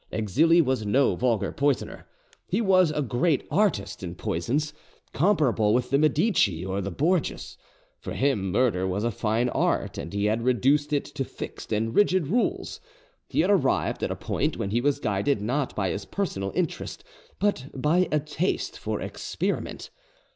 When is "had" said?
10.25-10.41, 13.41-13.51